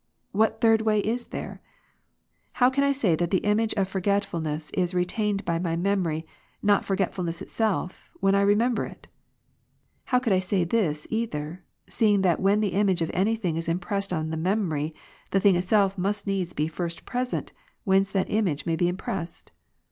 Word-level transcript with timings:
What 0.31 0.61
third 0.61 0.81
way 0.81 0.99
is 0.99 1.27
there? 1.27 1.61
How 2.53 2.71
can 2.71 2.83
I 2.83 2.91
say 2.91 3.15
that 3.15 3.29
the 3.29 3.45
image 3.45 3.75
of 3.75 3.87
forgetfulness 3.87 4.71
is 4.71 4.95
retained 4.95 5.45
by 5.45 5.59
my 5.59 5.75
memory, 5.75 6.25
not 6.63 6.83
forgetfulness 6.83 7.39
itself, 7.39 8.09
when 8.19 8.33
I 8.33 8.41
remember 8.41 8.87
it? 8.87 9.07
How 10.05 10.17
could 10.17 10.33
I 10.33 10.39
say 10.39 10.63
this 10.63 11.05
either, 11.11 11.63
seeing 11.87 12.23
that 12.23 12.39
when 12.39 12.61
the 12.61 12.69
image 12.73 13.03
of 13.03 13.11
any 13.13 13.35
thing 13.35 13.57
is 13.57 13.69
impressed 13.69 14.11
on 14.11 14.31
the 14.31 14.37
memory, 14.37 14.95
the 15.29 15.39
thing 15.39 15.55
itself 15.55 15.99
must 15.99 16.25
needs 16.25 16.53
be 16.53 16.67
first 16.67 17.05
present, 17.05 17.53
whence 17.83 18.11
that 18.11 18.25
image 18.31 18.65
may 18.65 18.75
be 18.75 18.87
impressed 18.87 19.51